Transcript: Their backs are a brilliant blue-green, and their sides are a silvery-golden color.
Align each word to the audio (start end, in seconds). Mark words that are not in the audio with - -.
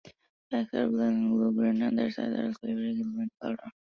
Their 0.49 0.63
backs 0.63 0.73
are 0.73 0.85
a 0.85 0.89
brilliant 0.89 1.29
blue-green, 1.29 1.81
and 1.83 1.99
their 1.99 2.09
sides 2.09 2.33
are 2.35 2.45
a 2.47 2.53
silvery-golden 2.55 3.29
color. 3.39 3.57